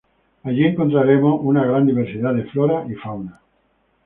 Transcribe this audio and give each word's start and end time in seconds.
Aquí 0.45 0.63
encontramos 0.65 1.41
una 1.43 1.63
gran 1.63 1.85
diversidad 1.85 2.33
de 2.33 2.45
flora 2.45 2.87
y 2.89 2.95
fauna. 2.95 3.39